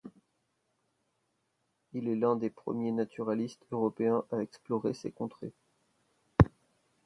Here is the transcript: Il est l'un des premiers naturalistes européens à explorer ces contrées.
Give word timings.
Il 1.93 2.07
est 2.09 2.15
l'un 2.15 2.35
des 2.35 2.49
premiers 2.49 2.91
naturalistes 2.91 3.63
européens 3.69 4.25
à 4.31 4.39
explorer 4.39 4.95
ces 4.95 5.11
contrées. 5.11 5.53